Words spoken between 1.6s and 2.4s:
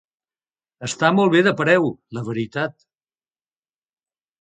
preu, la